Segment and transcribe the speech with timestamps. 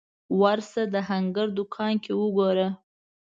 [0.41, 2.67] ورشه د هنګر دوکان کې وګوره